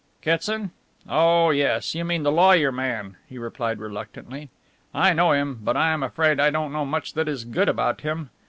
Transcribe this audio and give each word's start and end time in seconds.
"Kitson? 0.23 0.71
Oh 1.07 1.51
yes, 1.51 1.93
you 1.93 2.03
mean 2.03 2.23
the 2.23 2.31
lawyer 2.31 2.71
man," 2.71 3.17
he 3.29 3.37
replied 3.37 3.77
reluctantly. 3.77 4.49
"I 4.95 5.13
know 5.13 5.31
him, 5.31 5.59
but 5.61 5.77
I 5.77 5.91
am 5.91 6.01
afraid 6.01 6.39
I 6.39 6.49
don't 6.49 6.73
know 6.73 6.85
much 6.85 7.13
that 7.13 7.27
is 7.27 7.45
good 7.45 7.69
about 7.69 8.01
him. 8.01 8.31